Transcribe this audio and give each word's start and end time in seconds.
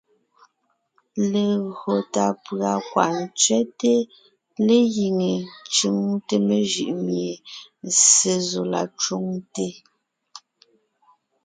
Legÿo 1.31 1.93
tà 2.13 2.25
pʉ̀a 2.43 2.73
kwaʼ 2.89 3.13
ntsẅɛ́te 3.25 3.93
légíŋe 4.65 5.31
ńcʉŋte 5.43 6.35
mejʉʼ 6.47 6.89
mie 7.05 7.31
Ssé 7.97 8.33
zɔ 8.49 8.61
la 8.71 8.81
cwoŋte, 8.99 9.67